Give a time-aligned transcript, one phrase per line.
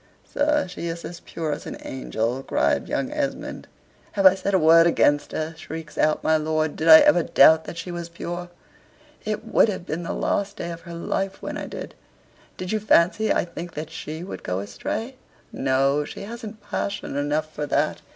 [0.33, 3.67] "Sir, she is as pure as an angel," cried young Esmond.
[4.13, 6.75] "Have I said a word against her?" shrieks out my lord.
[6.75, 8.49] "Did I ever doubt that she was pure?
[9.23, 11.93] It would have been the last day of her life when I did.
[12.57, 15.17] Do you fancy I think that SHE would go astray?
[15.51, 18.01] No, she hasn't passion enough for that.